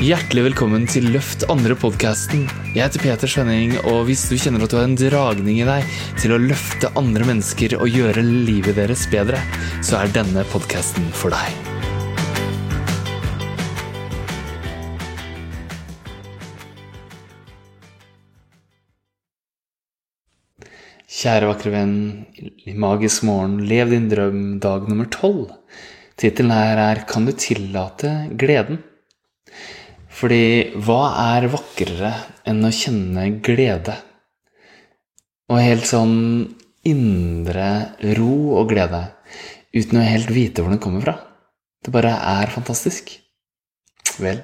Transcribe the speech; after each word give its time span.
Hjertelig 0.00 0.46
velkommen 0.46 0.86
til 0.88 1.10
Løft 1.12 1.42
andre-podkasten. 1.52 2.46
Jeg 2.72 2.86
heter 2.86 3.02
Peter 3.02 3.28
Svenning, 3.28 3.74
og 3.84 4.06
hvis 4.08 4.22
du 4.30 4.38
kjenner 4.40 4.62
at 4.64 4.72
du 4.72 4.78
har 4.78 4.86
en 4.88 4.94
dragning 4.96 5.58
i 5.60 5.66
deg 5.68 5.90
til 6.16 6.32
å 6.32 6.38
løfte 6.40 6.88
andre 6.96 7.26
mennesker 7.28 7.74
og 7.76 7.92
gjøre 7.92 8.24
livet 8.24 8.78
deres 8.80 9.02
bedre, 9.12 9.36
så 9.84 9.98
er 10.00 10.14
denne 10.16 10.46
podkasten 10.48 11.04
for 11.12 11.36
deg. 11.36 11.52
Kjære 21.20 21.52
vakre 21.52 21.76
venn, 21.76 21.96
i 22.40 22.72
magisk 22.72 23.28
morgen, 23.28 23.66
lev 23.68 23.92
din 23.92 24.08
drøm 24.08 24.44
dag 24.64 24.88
nummer 24.88 25.12
tolv. 25.12 25.50
Tittelen 26.16 26.56
her 26.56 26.86
er 26.88 27.04
Kan 27.04 27.28
du 27.28 27.36
tillate 27.36 28.30
gleden? 28.32 28.80
Fordi 30.20 30.76
hva 30.84 31.00
er 31.36 31.48
vakrere 31.48 32.12
enn 32.48 32.60
å 32.66 32.72
kjenne 32.74 33.26
glede? 33.40 33.94
Og 35.48 35.62
helt 35.64 35.88
sånn 35.88 36.18
indre 36.86 37.70
ro 38.18 38.34
og 38.60 38.68
glede 38.70 39.00
uten 39.72 40.00
å 40.00 40.04
helt 40.04 40.30
vite 40.34 40.60
hvor 40.60 40.74
den 40.74 40.82
kommer 40.82 41.04
fra. 41.04 41.16
Det 41.80 41.92
bare 41.94 42.12
er 42.12 42.52
fantastisk. 42.52 43.14
Vel, 44.20 44.42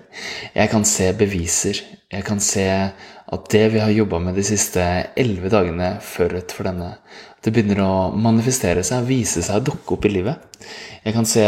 jeg 0.56 0.72
kan 0.72 0.86
se 0.88 1.10
beviser. 1.18 1.82
Jeg 2.08 2.24
kan 2.24 2.40
se 2.40 2.64
at 2.64 3.48
det 3.52 3.64
vi 3.74 3.82
har 3.82 3.92
jobba 3.92 4.22
med 4.22 4.38
de 4.38 4.44
siste 4.46 4.82
elleve 5.18 5.50
dagene 5.52 5.96
forut 6.00 6.54
for 6.54 6.68
denne, 6.68 6.94
det 7.42 7.52
begynner 7.52 7.82
å 7.84 7.94
manifestere 8.14 8.84
seg, 8.86 9.04
vise 9.10 9.42
seg, 9.44 9.64
dukke 9.66 9.96
opp 9.96 10.06
i 10.08 10.14
livet. 10.14 10.62
Jeg 11.04 11.16
kan 11.16 11.28
se 11.28 11.44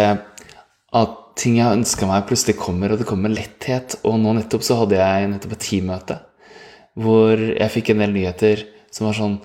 at 0.96 1.16
ting 1.38 1.58
jeg 1.58 1.66
har 1.68 1.76
ønska 1.76 2.06
meg, 2.08 2.26
plutselig 2.28 2.56
kommer, 2.58 2.92
og 2.92 3.00
det 3.00 3.06
kommer 3.08 3.28
med 3.28 3.38
letthet. 3.38 3.98
Og 4.08 4.16
nå 4.20 4.34
nettopp 4.38 4.64
så 4.66 4.80
hadde 4.80 4.98
jeg 4.98 5.30
nettopp 5.34 5.54
et 5.56 5.66
teammøte 5.68 6.22
hvor 6.98 7.38
jeg 7.38 7.70
fikk 7.70 7.92
en 7.92 8.00
del 8.02 8.10
nyheter 8.10 8.64
som 8.90 9.06
var 9.06 9.14
sånn 9.14 9.36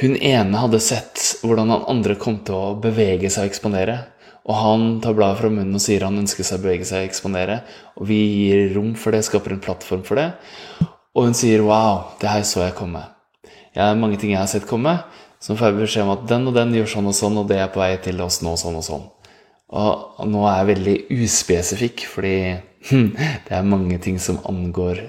Hun 0.00 0.16
ene 0.16 0.58
hadde 0.58 0.80
sett 0.82 1.20
hvordan 1.44 1.70
han 1.70 1.84
andre 1.92 2.16
kom 2.18 2.40
til 2.42 2.56
å 2.56 2.74
bevege 2.80 3.28
seg 3.30 3.44
og 3.44 3.52
eksponere. 3.52 3.98
Og 4.48 4.56
han 4.56 4.86
tar 5.04 5.14
bladet 5.16 5.42
fra 5.42 5.50
munnen 5.52 5.76
og 5.76 5.82
sier 5.84 6.06
han 6.06 6.18
ønsker 6.22 6.44
seg 6.44 6.58
å 6.58 6.64
bevege 6.64 6.88
seg 6.88 7.04
og 7.04 7.10
eksponere. 7.10 7.58
Og 8.00 8.08
vi 8.08 8.16
gir 8.16 8.72
rom 8.74 8.94
for 8.98 9.12
det, 9.12 9.22
skaper 9.28 9.54
en 9.54 9.60
plattform 9.64 10.02
for 10.08 10.20
det. 10.20 10.30
Og 11.14 11.28
hun 11.28 11.36
sier 11.36 11.60
'wow, 11.60 12.16
det 12.20 12.32
her 12.32 12.42
så 12.42 12.64
jeg 12.64 12.74
komme'. 12.80 13.04
Det 13.44 13.82
er 13.82 13.94
mange 13.94 14.16
ting 14.16 14.30
jeg 14.30 14.40
har 14.40 14.48
sett 14.48 14.66
komme. 14.66 15.04
som 15.40 15.56
får 15.56 15.66
jeg 15.66 15.76
beskjed 15.76 16.02
om 16.04 16.10
at 16.10 16.26
den 16.26 16.46
og 16.48 16.54
den 16.54 16.72
gjør 16.72 16.86
sånn 16.88 17.06
og 17.06 17.14
sånn, 17.14 17.36
og 17.36 17.48
det 17.48 17.58
er 17.60 17.68
på 17.68 17.80
vei 17.80 17.98
til 18.00 18.20
oss 18.22 18.40
nå 18.40 18.56
sånn 18.56 18.76
og 18.76 18.84
sånn. 18.84 19.02
Og 19.74 20.30
nå 20.30 20.44
er 20.46 20.60
jeg 20.60 20.70
veldig 20.70 20.96
uspesifikk, 21.24 22.06
fordi 22.10 22.36
det 23.46 23.52
er 23.58 23.66
mange 23.66 23.98
ting 24.02 24.20
som 24.22 24.42
angår 24.46 25.06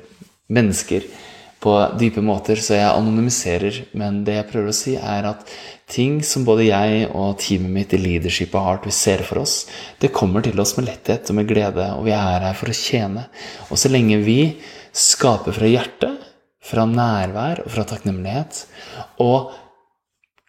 mennesker 0.53 1.05
på 1.65 1.73
dype 1.97 2.21
måter, 2.21 2.59
så 2.61 2.77
jeg 2.77 2.91
anonymiserer. 2.91 3.79
Men 3.97 4.21
det 4.25 4.37
jeg 4.37 4.49
prøver 4.51 4.69
å 4.69 4.75
si, 4.75 4.95
er 4.97 5.29
at 5.31 5.45
ting 5.89 6.19
som 6.25 6.45
både 6.45 6.67
jeg 6.67 7.07
og 7.09 7.39
teamet 7.41 7.73
mitt 7.73 7.95
i 7.95 8.01
Leadership 8.01 8.53
of 8.57 8.65
Heart 8.67 8.87
vi 8.89 8.93
ser 8.95 9.23
for 9.25 9.41
oss, 9.41 9.57
det 10.01 10.13
kommer 10.15 10.45
til 10.45 10.59
oss 10.61 10.75
med 10.77 10.89
letthet 10.89 11.29
og 11.31 11.39
med 11.39 11.49
glede, 11.49 11.89
og 11.97 12.05
vi 12.07 12.13
er 12.17 12.45
her 12.49 12.57
for 12.57 12.69
å 12.71 12.77
tjene. 12.77 13.27
Og 13.69 13.81
så 13.81 13.91
lenge 13.93 14.21
vi 14.25 14.39
skaper 14.95 15.55
fra 15.57 15.69
hjertet, 15.69 16.21
fra 16.65 16.85
nærvær 16.89 17.65
og 17.65 17.73
fra 17.73 17.85
takknemlighet, 17.85 18.63
og 19.21 19.53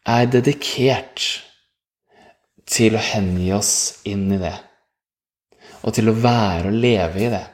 er 0.08 0.28
dedikert 0.30 1.45
til 2.66 2.96
å 2.98 3.02
hengi 3.02 3.52
oss 3.54 4.02
inn 4.08 4.26
i 4.34 4.40
det, 4.42 4.54
og 5.86 5.94
til 5.94 6.10
å 6.10 6.18
være 6.18 6.72
og 6.72 6.80
leve 6.82 7.22
i 7.22 7.30
det, 7.30 7.44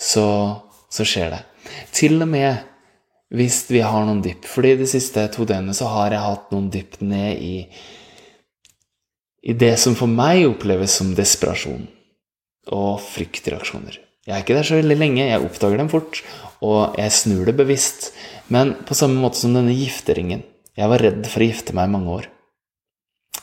så, 0.00 0.26
så 0.92 1.06
skjer 1.08 1.32
det. 1.32 1.42
Til 1.94 2.20
og 2.20 2.28
med 2.28 2.70
hvis 3.34 3.64
vi 3.70 3.82
har 3.82 4.06
noen 4.06 4.22
dypp. 4.24 4.46
Fordi 4.48 4.74
de 4.78 4.88
siste 4.88 5.26
to 5.34 5.46
døgnene 5.48 5.74
så 5.76 5.88
har 5.92 6.14
jeg 6.14 6.24
hatt 6.24 6.50
noen 6.54 6.70
dypp 6.72 7.00
ned 7.04 7.42
i 7.42 7.54
i 9.44 9.52
det 9.60 9.74
som 9.76 9.92
for 9.92 10.08
meg 10.08 10.46
oppleves 10.48 10.94
som 10.96 11.10
desperasjon 11.12 11.82
og 12.72 12.94
fryktreaksjoner. 13.04 13.98
Jeg 14.24 14.32
er 14.32 14.40
ikke 14.40 14.54
der 14.56 14.64
så 14.64 14.78
veldig 14.78 14.96
lenge, 14.96 15.26
jeg 15.28 15.42
oppdager 15.44 15.82
dem 15.82 15.90
fort, 15.92 16.22
og 16.64 16.96
jeg 16.96 17.12
snur 17.12 17.50
det 17.50 17.52
bevisst. 17.58 18.06
Men 18.48 18.72
på 18.88 18.96
samme 18.96 19.20
måte 19.20 19.42
som 19.42 19.52
denne 19.52 19.74
gifteringen. 19.76 20.46
Jeg 20.80 20.88
var 20.88 21.04
redd 21.04 21.28
for 21.28 21.44
å 21.44 21.50
gifte 21.50 21.76
meg 21.76 21.90
i 21.90 21.92
mange 21.92 22.14
år. 22.14 22.30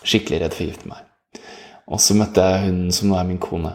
Skikkelig 0.01 0.41
redd 0.41 0.57
for 0.57 0.65
å 0.65 0.69
gifte 0.71 0.89
meg. 0.89 1.07
Og 1.91 2.01
så 2.01 2.15
møtte 2.17 2.43
jeg 2.43 2.67
hun 2.67 2.83
som 2.95 3.11
nå 3.11 3.17
er 3.19 3.27
min 3.27 3.41
kone. 3.41 3.73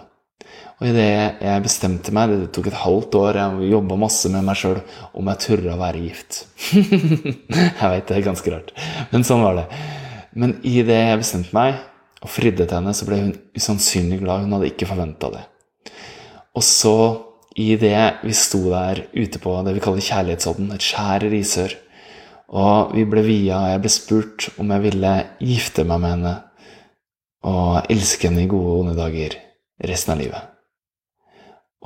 Og 0.77 0.91
idet 0.91 1.41
jeg 1.41 1.65
bestemte 1.65 2.13
meg, 2.13 2.33
det 2.33 2.51
tok 2.53 2.69
et 2.69 2.81
halvt 2.83 3.17
år, 3.17 3.39
jeg 3.41 3.71
jobba 3.73 3.97
masse 4.01 4.29
med 4.33 4.45
meg 4.45 4.59
sjøl 4.61 4.81
om 5.17 5.31
jeg 5.33 5.43
tørre 5.47 5.73
å 5.73 5.81
være 5.81 6.03
gift. 6.05 6.43
jeg 6.75 7.93
veit 7.93 8.09
det 8.11 8.19
er 8.19 8.27
ganske 8.27 8.53
rart, 8.53 8.75
men 9.13 9.25
sånn 9.25 9.45
var 9.45 9.57
det. 9.63 9.67
Men 10.37 10.59
idet 10.69 10.99
jeg 11.01 11.23
bestemte 11.23 11.57
meg 11.57 11.79
og 12.21 12.29
fridde 12.29 12.67
til 12.67 12.77
henne, 12.77 12.93
så 12.97 13.09
ble 13.09 13.23
hun 13.23 13.33
usannsynlig 13.57 14.21
glad. 14.21 14.45
Hun 14.45 14.53
hadde 14.59 14.69
ikke 14.69 14.89
forventa 14.91 15.33
det. 15.33 15.47
Og 16.57 16.65
så, 16.65 16.97
idet 17.57 18.21
vi 18.25 18.37
sto 18.37 18.61
der 18.69 19.07
ute 19.17 19.41
på 19.41 19.57
det 19.65 19.77
vi 19.79 19.85
kaller 19.85 20.05
kjærlighetsodden, 20.05 20.75
et 20.77 20.85
skjær 20.85 21.25
Risør, 21.33 21.77
og 22.47 22.93
vi 22.95 23.05
ble 23.09 23.23
via, 23.27 23.59
og 23.59 23.71
jeg 23.73 23.83
ble 23.83 23.91
spurt 23.91 24.49
om 24.63 24.71
jeg 24.71 24.85
ville 24.85 25.15
gifte 25.43 25.85
meg 25.87 26.03
med 26.03 26.15
henne 26.15 26.35
og 27.47 27.91
elske 27.91 28.29
henne 28.29 28.45
i 28.45 28.51
gode 28.51 28.73
og 28.73 28.85
onde 28.85 28.95
dager 28.99 29.35
resten 29.87 30.15
av 30.15 30.21
livet. 30.21 30.53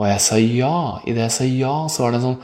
Og 0.01 0.09
jeg 0.09 0.21
sa 0.25 0.39
ja. 0.41 0.77
Idet 1.05 1.27
jeg 1.27 1.35
sa 1.35 1.47
ja, 1.49 1.75
så 1.93 2.05
var 2.05 2.13
det 2.13 2.21
en 2.21 2.29
sånn 2.31 2.43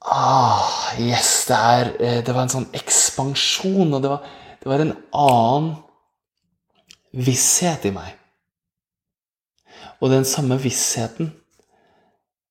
Ah, 0.00 0.96
yes, 0.96 1.44
det, 1.44 1.56
er, 1.56 1.90
eh, 2.00 2.20
det 2.24 2.32
var 2.32 2.46
en 2.46 2.52
sånn 2.54 2.70
ekspansjon, 2.72 3.92
og 3.92 4.00
det 4.00 4.08
var, 4.08 4.30
det 4.62 4.70
var 4.70 4.80
en 4.80 4.94
annen 5.12 5.74
visshet 7.12 7.84
i 7.84 7.92
meg. 7.92 8.14
Og 10.00 10.08
den 10.08 10.24
samme 10.24 10.56
vissheten 10.62 11.28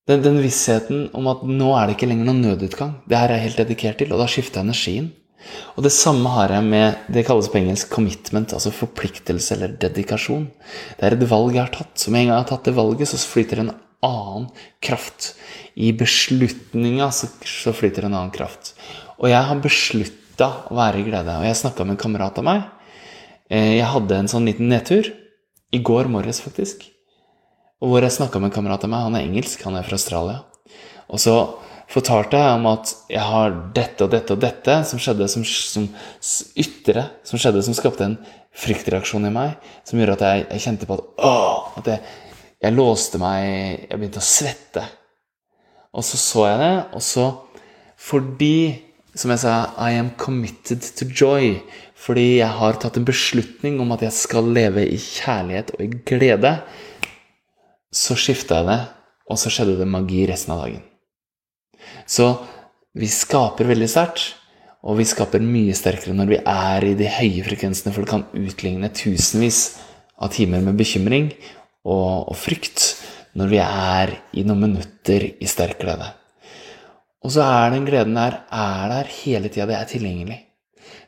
den, 0.09 0.23
den, 0.25 0.41
vissheten 0.41 1.07
om 1.13 1.29
at 1.29 1.43
nå 1.45 1.69
er 1.77 1.87
det 1.87 1.97
ikke 1.97 2.09
lenger 2.09 2.29
noen 2.29 2.43
nødutgang. 2.47 2.95
Det 3.05 3.17
her 3.19 3.29
er 3.29 3.37
jeg 3.37 3.49
helt 3.49 3.63
dedikert 3.63 3.99
til, 4.01 4.13
og 4.13 4.21
da 4.21 4.29
skifter 4.31 4.61
jeg 4.61 4.69
energien. 4.69 5.11
Og 5.77 5.85
det 5.85 5.91
samme 5.95 6.31
har 6.33 6.51
jeg 6.51 6.65
med 6.67 7.11
det 7.13 7.23
kalles 7.27 7.49
på 7.51 7.59
engelsk 7.61 7.93
commitment, 7.93 8.53
altså 8.55 8.73
forpliktelse 8.75 9.55
eller 9.55 9.77
dedikasjon. 9.79 10.49
Det 10.97 11.07
er 11.07 11.15
et 11.15 11.29
valg 11.29 11.55
jeg 11.55 11.63
har 11.63 11.73
tatt. 11.73 11.93
Så 12.01 12.11
med 12.11 12.23
en 12.23 12.31
gang 12.31 12.35
jeg 12.39 12.45
har 12.45 12.49
tatt 12.51 12.67
det 12.67 12.75
valget, 12.77 13.11
så 13.11 13.21
flyter 13.21 13.63
en 13.63 13.71
annen 14.05 14.49
kraft. 14.83 15.33
I 15.79 15.93
beslutninga 15.95 17.11
så, 17.15 17.29
så 17.45 17.73
flyter 17.75 18.07
en 18.07 18.17
annen 18.17 18.35
kraft. 18.35 18.73
Og 19.19 19.29
jeg 19.31 19.45
har 19.45 19.63
beslutta 19.63 20.51
å 20.71 20.77
være 20.79 21.01
i 21.01 21.07
glede. 21.07 21.39
Og 21.39 21.47
jeg 21.47 21.61
snakka 21.61 21.85
med 21.85 21.97
en 21.97 22.03
kamerat 22.03 22.39
av 22.41 22.47
meg. 22.47 22.67
Eh, 23.49 23.75
jeg 23.79 23.91
hadde 23.93 24.23
en 24.23 24.31
sånn 24.31 24.47
liten 24.49 24.71
nedtur. 24.71 25.11
I 25.69 25.81
går 25.85 26.09
morges, 26.11 26.41
faktisk. 26.43 26.87
Og 27.79 27.93
hvor 27.93 28.03
jeg 28.03 28.15
snakka 28.15 28.41
med 28.41 28.51
en 28.51 28.55
kamerat 28.57 28.83
av 28.83 28.91
meg. 28.91 29.05
Han 29.07 29.17
er 29.17 29.25
engelsk, 29.27 29.61
han 29.63 29.77
er 29.79 29.87
fra 29.87 29.95
Australia. 29.95 30.41
Og 31.09 31.21
så 31.23 31.35
fortalte 31.89 32.37
jeg 32.37 32.57
om 32.57 32.67
at 32.69 32.91
jeg 33.09 33.25
har 33.25 33.55
dette 33.75 34.05
og 34.05 34.11
dette 34.13 34.35
og 34.35 34.41
dette 34.43 34.75
som 34.85 35.01
skjedde 35.01 35.29
som, 35.31 35.45
som 35.47 35.87
ytre, 36.59 37.07
som 37.25 37.41
skjedde 37.41 37.63
som 37.65 37.77
skapte 37.77 38.05
en 38.05 38.17
fryktreaksjon 38.59 39.29
i 39.29 39.33
meg, 39.33 39.55
som 39.87 39.99
gjorde 39.99 40.17
at 40.19 40.25
jeg, 40.25 40.45
jeg 40.51 40.65
kjente 40.65 40.89
på 40.89 40.97
at 40.97 41.23
åh, 41.25 41.71
at 41.79 41.89
jeg, 41.93 42.01
jeg, 42.59 42.75
låste 42.75 43.21
meg 43.21 43.87
Jeg 43.87 43.95
begynte 43.95 44.21
å 44.21 44.27
svette. 44.27 44.85
Og 45.95 46.05
så 46.05 46.19
så 46.21 46.45
jeg 46.49 46.61
det, 46.61 46.75
og 46.93 47.05
så 47.05 47.29
fordi 47.99 48.55
som 49.17 49.33
jeg 49.33 49.41
sa, 49.41 49.53
I 49.81 49.97
am 49.99 50.11
committed 50.19 50.85
to 50.95 51.07
joy. 51.09 51.57
Fordi 51.99 52.39
jeg 52.39 52.55
har 52.55 52.77
tatt 52.79 52.99
en 52.99 53.07
beslutning 53.07 53.79
om 53.83 53.91
at 53.91 54.05
jeg 54.05 54.15
skal 54.15 54.47
leve 54.55 54.85
i 54.87 54.99
kjærlighet 55.01 55.73
og 55.75 55.81
i 55.83 55.89
glede. 56.07 56.53
Så 57.89 58.13
skifta 58.21 58.59
jeg 58.59 58.67
det, 58.67 58.79
og 59.29 59.37
så 59.41 59.49
skjedde 59.49 59.79
det 59.79 59.87
magi 59.89 60.21
resten 60.29 60.53
av 60.53 60.61
dagen. 60.61 60.81
Så 62.05 62.27
vi 62.93 63.07
skaper 63.09 63.69
veldig 63.69 63.87
sterkt, 63.89 64.35
og 64.85 64.99
vi 64.99 65.07
skaper 65.09 65.41
mye 65.43 65.73
sterkere 65.75 66.13
når 66.15 66.27
vi 66.29 66.37
er 66.39 66.85
i 66.85 66.95
de 66.99 67.07
høye 67.09 67.45
frekvensene, 67.47 67.91
for 67.93 68.05
det 68.05 68.11
kan 68.11 68.27
utligne 68.37 68.91
tusenvis 68.93 69.79
av 70.21 70.29
timer 70.35 70.61
med 70.63 70.77
bekymring 70.79 71.31
og, 71.83 72.29
og 72.29 72.35
frykt 72.37 72.85
når 73.39 73.49
vi 73.51 73.59
er 73.63 74.13
i 74.37 74.43
noen 74.45 74.67
minutter 74.67 75.25
i 75.31 75.49
sterk 75.49 75.81
glede. 75.81 76.11
Og 77.25 77.33
så 77.33 77.43
er 77.43 77.73
den 77.73 77.87
gleden 77.89 78.15
der 78.15 78.43
er 78.47 78.93
der 78.93 79.09
hele 79.19 79.49
tida. 79.49 79.65
Det 79.67 79.75
er 79.75 79.89
tilgjengelig. 79.89 80.37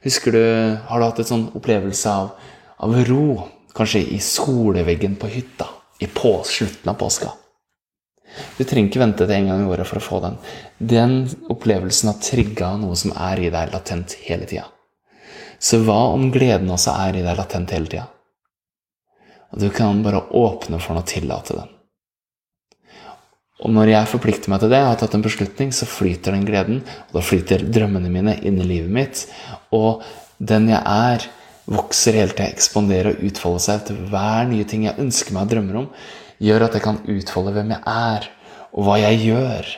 Husker 0.04 0.34
du, 0.34 0.44
Har 0.90 1.00
du 1.00 1.06
hatt 1.06 1.22
en 1.22 1.30
sånn 1.30 1.46
opplevelse 1.56 2.10
av, 2.10 2.34
av 2.82 2.98
ro, 3.08 3.46
kanskje 3.78 4.02
i 4.18 4.20
solveggen 4.20 5.16
på 5.22 5.30
hytta 5.32 5.70
i 6.02 6.10
på, 6.10 6.34
slutten 6.48 6.92
av 6.92 6.98
påska? 7.00 7.32
Du 8.58 8.64
trenger 8.64 8.90
ikke 8.90 9.02
vente 9.02 9.26
til 9.26 9.36
en 9.36 9.50
gang 9.52 9.64
i 9.64 9.72
året 9.72 9.88
for 9.90 10.00
å 10.00 10.06
få 10.06 10.22
den. 10.24 10.38
Den 10.80 11.16
opplevelsen 11.52 12.12
har 12.12 12.22
trigga 12.24 12.72
noe 12.80 12.96
som 13.00 13.14
er 13.14 13.42
i 13.42 13.52
deg 13.54 13.74
latent 13.74 14.16
hele 14.26 14.48
tida. 14.48 14.70
Så 15.62 15.82
hva 15.86 16.00
om 16.16 16.32
gleden 16.34 16.72
også 16.74 16.96
er 17.08 17.20
i 17.20 17.26
deg 17.26 17.38
latent 17.38 17.74
hele 17.76 17.92
tida? 17.92 18.08
Du 19.52 19.68
kan 19.76 20.00
bare 20.06 20.24
åpne 20.32 20.80
for 20.80 20.96
den 20.96 21.04
og 21.04 21.12
tillate 21.12 21.58
den. 21.60 21.78
Og 23.62 23.70
når 23.76 23.92
jeg 23.92 24.10
forplikter 24.10 24.50
meg 24.50 24.64
til 24.64 24.72
det, 24.72 24.80
og 24.82 24.94
har 24.94 24.98
tatt 24.98 25.14
en 25.18 25.26
beslutning, 25.26 25.74
så 25.76 25.86
flyter 25.86 26.34
den 26.34 26.48
gleden. 26.48 26.80
Og 27.10 27.20
da 27.20 27.22
flyter 27.26 27.68
drømmene 27.68 28.10
mine 28.10 28.40
inn 28.42 28.58
i 28.58 28.66
livet 28.66 28.96
mitt. 28.96 29.26
Og 29.76 30.02
den 30.40 30.72
jeg 30.72 30.82
er, 30.82 31.28
vokser 31.70 32.18
hele 32.18 32.34
tida, 32.34 32.50
ekspanderer 32.50 33.14
og 33.14 33.24
utfolder 33.28 33.64
seg 33.66 33.86
til 33.88 34.02
hver 34.12 34.48
nye 34.50 34.68
ting 34.68 34.88
jeg 34.88 35.00
ønsker 35.02 35.36
meg 35.36 35.46
og 35.46 35.54
drømmer 35.54 35.80
om, 35.84 35.90
gjør 36.42 36.68
at 36.68 36.78
jeg 36.78 36.86
kan 36.86 37.02
utfolde 37.14 37.54
hvem 37.56 37.76
jeg 37.76 37.84
er, 37.92 38.28
og 38.72 38.88
hva 38.88 38.98
jeg 39.02 39.20
gjør, 39.28 39.70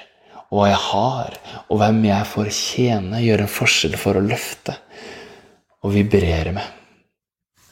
og 0.53 0.59
hva 0.59 0.69
jeg 0.69 0.81
har, 0.85 1.38
og 1.68 1.81
hvem 1.81 2.00
jeg 2.07 2.30
får 2.30 2.53
tjene, 2.59 3.24
gjøre 3.25 3.47
en 3.47 3.56
forskjell 3.57 3.97
for 4.00 4.19
å 4.19 4.24
løfte 4.24 4.77
og 5.83 5.95
vibrere 5.95 6.56
med. 6.56 6.80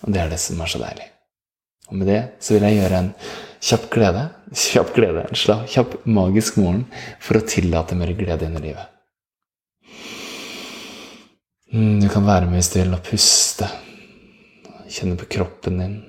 Og 0.01 0.13
det 0.13 0.23
er 0.23 0.31
det 0.31 0.41
som 0.41 0.61
er 0.61 0.71
så 0.71 0.81
deilig. 0.81 1.07
Og 1.91 1.99
med 1.99 2.09
det 2.09 2.21
så 2.41 2.55
vil 2.55 2.65
jeg 2.67 2.79
gjøre 2.79 3.01
en 3.03 3.11
kjapp 3.61 3.85
glede, 3.93 4.23
kjapp 4.57 4.95
glede, 4.95 5.27
en 5.27 5.37
slapp, 5.37 5.67
kjapp 5.69 5.93
magisk 6.09 6.57
morgen 6.59 6.85
for 7.21 7.37
å 7.37 7.45
tillate 7.45 7.97
mer 7.99 8.11
glede 8.17 8.47
inn 8.47 8.57
i 8.57 8.65
livet. 8.65 8.87
Mm, 11.71 12.01
du 12.01 12.09
kan 12.11 12.25
være 12.27 12.49
med 12.49 12.59
hvis 12.59 12.73
du 12.73 12.81
vil, 12.81 12.97
og 12.97 13.05
puste. 13.05 13.69
Kjenne 14.91 15.15
på 15.15 15.25
kroppen 15.31 15.77
din. 15.79 15.99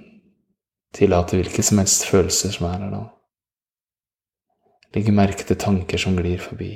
Tillate 0.94 1.38
hvilke 1.38 1.62
som 1.62 1.78
helst 1.78 2.08
følelser 2.10 2.50
som 2.56 2.66
er 2.66 2.80
her 2.80 2.88
nå. 2.90 3.02
Legge 4.92 5.14
merke 5.14 5.46
til 5.46 5.56
tanker 5.60 6.00
som 6.02 6.16
glir 6.18 6.42
forbi. 6.42 6.72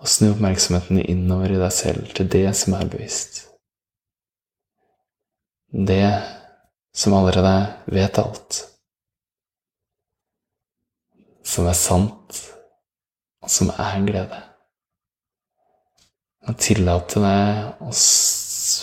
Og 0.00 0.08
snu 0.08 0.30
oppmerksomheten 0.30 1.02
innover 1.02 1.52
i 1.52 1.58
deg 1.60 1.74
selv, 1.74 2.06
til 2.16 2.30
det 2.32 2.46
som 2.56 2.76
er 2.78 2.88
bevisst. 2.88 3.42
Det 5.70 6.06
som 6.96 7.18
allerede 7.18 7.56
vet 7.90 8.22
alt. 8.22 8.62
Som 11.44 11.66
er 11.68 11.76
sant, 11.76 12.40
og 13.42 13.50
som 13.50 13.74
er 13.74 14.06
glede. 14.06 14.40
Og 16.48 16.56
tillate 16.62 17.20
deg 17.20 17.84
å 17.84 17.92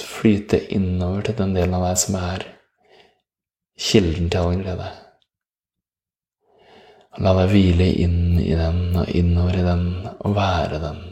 flyte 0.06 0.60
innover 0.74 1.26
til 1.28 1.38
den 1.40 1.54
delen 1.58 1.76
av 1.78 1.86
deg 1.88 2.00
som 2.02 2.18
er 2.20 2.46
kilden 3.78 4.32
til 4.34 4.42
all 4.42 4.62
glede. 4.62 4.88
La 7.18 7.34
deg 7.40 7.52
hvile 7.52 7.88
inn 8.06 8.40
i 8.42 8.54
den 8.58 8.98
og 8.98 9.10
innover 9.10 9.58
i 9.58 9.66
den 9.66 9.86
og 10.12 10.36
være 10.38 10.82
den. 10.84 11.04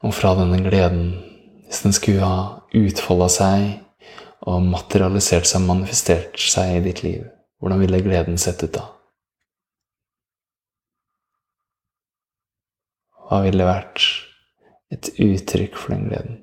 Og 0.00 0.14
fra 0.16 0.32
denne 0.38 0.62
gleden 0.64 1.10
hvis 1.70 1.84
den 1.84 1.94
skulle 1.94 2.26
ha 2.26 2.38
utfolda 2.74 3.28
seg 3.30 3.66
og 4.48 4.64
materialisert 4.64 5.46
seg, 5.46 5.62
manifestert 5.62 6.40
seg 6.40 6.78
i 6.78 6.80
ditt 6.88 7.04
liv, 7.04 7.28
hvordan 7.60 7.78
ville 7.84 8.00
gleden 8.02 8.40
sett 8.40 8.64
ut 8.64 8.72
da? 8.74 8.88
Hva 13.30 13.44
ville 13.44 13.62
vært 13.62 14.02
et 14.90 15.08
uttrykk 15.22 15.76
for 15.78 15.94
den 15.94 16.08
gleden? 16.10 16.40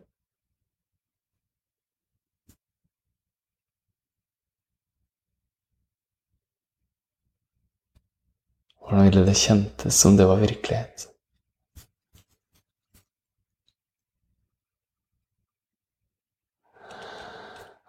Hvordan 8.80 9.10
ville 9.10 9.26
det 9.28 9.36
kjentes 9.36 10.00
som 10.00 10.16
det 10.16 10.30
var 10.32 10.40
virkelighet? 10.40 11.10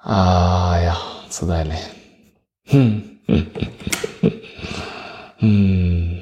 Ah, 0.02 0.74
ja, 0.82 0.96
så 1.30 1.46
deilig. 1.46 1.78
Hmm. 2.72 2.98
Hmm. 5.38 6.18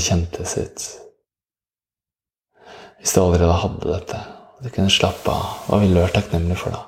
Hvordan 0.00 0.46
sitt. 0.46 1.00
hvis 2.98 3.12
du 3.12 3.20
allerede 3.20 3.52
hadde 3.52 3.92
dette? 3.92 4.20
og 4.56 4.64
Du 4.64 4.68
kunne 4.72 4.92
slappe 4.92 5.32
av. 5.32 5.66
Hva 5.68 5.80
ville 5.80 5.96
du 5.96 6.00
vært 6.00 6.16
takknemlig 6.16 6.56
for 6.60 6.72
da? 6.72 6.80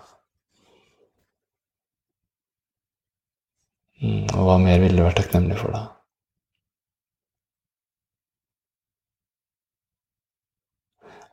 Hmm. 4.01 4.25
Og 4.33 4.49
hva 4.49 4.57
mer 4.65 4.81
ville 4.81 4.97
du 4.97 5.05
vært 5.05 5.21
takknemlig 5.21 5.61
for 5.61 5.77
da? 5.77 5.85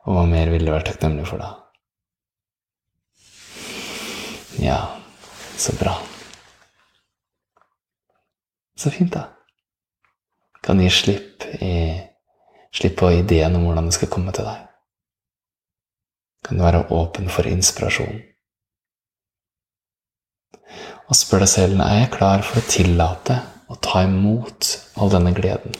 Og 0.04 0.16
hva 0.16 0.28
mer 0.28 0.52
ville 0.52 0.68
du 0.68 0.76
vært 0.76 0.92
takknemlig 0.92 1.26
for 1.32 1.40
da? 1.40 1.50
Ja, 4.60 4.80
så 5.56 5.72
bra. 5.80 5.96
Så 8.76 8.92
fint, 8.92 9.12
da. 9.12 9.39
Kan 10.70 10.78
gi 10.78 10.90
slipp, 10.94 11.42
i, 11.66 11.90
slipp 12.70 13.00
på 13.00 13.08
ideen 13.10 13.56
om 13.58 13.64
hvordan 13.66 13.88
det 13.88 13.96
skal 13.96 14.10
komme 14.12 14.30
til 14.30 14.46
deg. 14.46 14.68
Kan 16.46 16.60
du 16.60 16.62
være 16.62 16.84
åpen 16.94 17.26
for 17.26 17.48
inspirasjon. 17.50 18.20
Og 21.10 21.18
spør 21.18 21.42
deg 21.42 21.50
selv 21.50 21.82
er 21.82 21.96
jeg 22.04 22.12
klar 22.14 22.46
for 22.46 22.62
å 22.62 22.68
tillate 22.70 23.40
og 23.66 23.80
ta 23.82 24.04
imot 24.06 24.70
all 25.02 25.10
denne 25.10 25.34
gleden. 25.34 25.74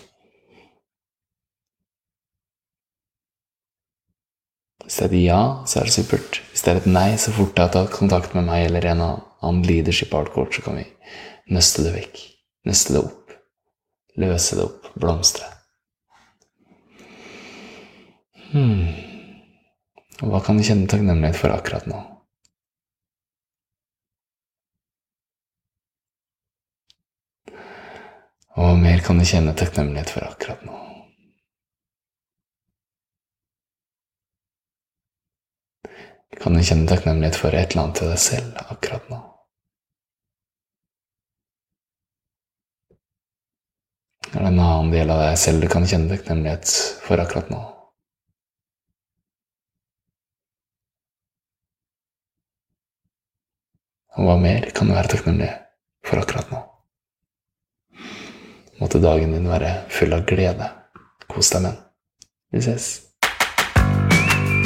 Hvis 4.83 4.99
det 4.99 5.07
er 5.07 5.13
et 5.13 5.23
ja, 5.23 5.41
så 5.71 5.85
er 5.85 5.87
det 5.87 5.99
supert. 6.01 6.43
Hvis 6.51 6.67
det 6.67 6.75
er 6.75 6.83
et 6.83 6.91
nei, 6.91 7.13
så 7.15 7.31
fort 7.39 7.55
jeg 7.55 7.63
har 7.69 7.77
tatt 7.79 7.95
kontakt 7.95 8.35
med 8.35 8.51
meg 8.51 8.67
eller 8.67 8.91
en 8.91 9.07
annen 9.07 9.63
leadership 9.71 10.19
art-coach, 10.19 10.59
så 10.59 10.67
kan 10.67 10.83
vi 10.83 10.89
nøste 11.55 11.87
det 11.87 11.95
vekk. 11.95 12.23
Nøste 12.67 12.99
det 12.99 13.07
opp. 13.07 13.20
Løse 14.19 14.57
det 14.59 14.67
opp. 14.67 14.91
Blomstre. 14.95 15.47
Hmm. 18.51 18.89
Hva 20.21 20.41
kan 20.45 20.59
du 20.59 20.65
kjenne 20.67 20.91
takknemlighet 20.91 21.39
for 21.39 21.55
akkurat 21.55 21.87
nå? 21.89 22.01
Og 28.59 28.67
hva 28.67 28.77
mer 28.77 29.01
kan 29.07 29.21
du 29.21 29.25
kjenne 29.25 29.55
takknemlighet 29.57 30.11
for 30.13 30.27
akkurat 30.27 30.67
nå? 30.67 30.81
kan 36.41 36.55
du 36.55 36.63
kjenne 36.65 36.89
takknemlighet 36.89 37.37
for 37.37 37.55
et 37.55 37.75
eller 37.75 37.83
annet 37.85 37.99
til 38.01 38.09
deg 38.09 38.21
selv 38.23 38.61
akkurat 38.73 39.09
nå. 39.13 39.19
Er 44.31 44.45
det 44.45 44.51
en 44.53 44.61
annen 44.63 44.93
del 44.95 45.11
av 45.11 45.19
deg 45.25 45.39
selv 45.43 45.65
du 45.65 45.67
kan 45.71 45.87
kjenne 45.91 46.07
takknemlighet 46.13 46.71
for 47.03 47.19
akkurat 47.19 47.51
nå? 47.51 47.59
Og 54.21 54.29
hva 54.29 54.37
mer 54.39 54.71
kan 54.77 54.87
du 54.87 54.95
være 54.95 55.11
takknemlig 55.17 55.51
for 56.07 56.23
akkurat 56.23 56.55
nå? 56.55 56.63
Måtte 58.79 59.03
dagen 59.03 59.35
din 59.35 59.51
være 59.51 59.75
full 59.91 60.15
av 60.15 60.23
glede. 60.31 60.71
Kos 61.27 61.51
deg 61.51 61.67
med 61.67 61.75
den. 61.75 61.87
Vi 62.55 62.63
ses. 62.65 63.10